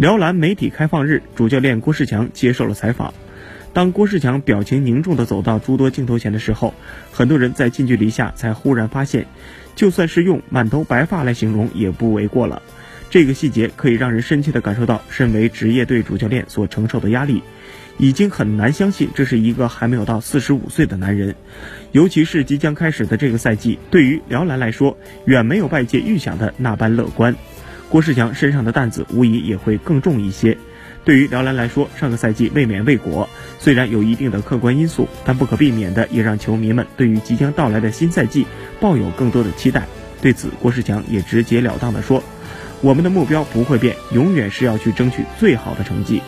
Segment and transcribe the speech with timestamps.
[0.00, 3.12] 辽篮媒体开放日，主教练郭士强接受了采访。
[3.74, 6.72] 当郭士强表情凝重地走到诸多镜头前的时候，
[7.12, 9.26] 很多人在近距离下才忽然发现，
[9.74, 12.62] 就算是用满头白发来形容也不为过了。
[13.10, 17.42] 这个细节可以让人深切地感受到身为职业队主教练所承受的压力。
[17.98, 21.34] 已经很难相信这是一个还没有到四十五岁的男人，
[21.92, 24.96] 尤其是即将开始的这个赛季，对于辽篮来说，
[25.26, 27.36] 远没有外界预想的那般乐观。
[27.90, 30.56] 郭士强身上的担子无疑也会更重一些。
[31.04, 38.46] 对于辽篮来说，上个赛季卫冕未果，虽然有一定的客观因素，但不可避免的也让球迷们对于即将到来的新赛季
[38.80, 39.86] 抱有更多的期待。
[40.22, 42.22] 对此，郭士强也直截了当的说
[42.80, 46.22] ：“我们的目标不会变，永远是要去争取最好的成绩。”